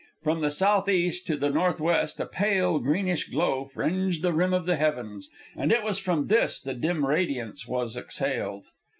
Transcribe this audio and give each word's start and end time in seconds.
From 0.23 0.41
the 0.41 0.49
south 0.49 0.89
east 0.89 1.27
to 1.27 1.37
the 1.37 1.51
northwest 1.51 2.19
a 2.19 2.25
pale 2.25 2.79
greenish 2.79 3.25
glow 3.29 3.65
fringed 3.65 4.23
the 4.23 4.33
rim 4.33 4.51
of 4.51 4.65
the 4.65 4.75
heavens, 4.75 5.29
and 5.55 5.71
it 5.71 5.83
was 5.83 5.99
from 5.99 6.25
this 6.25 6.59
the 6.59 6.73
dim 6.73 7.05
radiance 7.05 7.67
was 7.67 7.95
exhaled. 7.95 8.65